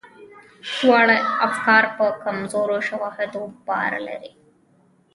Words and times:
دواړه 0.79 1.17
افکار 1.47 1.83
په 1.97 2.05
کمزورو 2.23 2.77
شواهدو 2.87 3.41
باور 3.67 3.93
لري. 4.07 4.31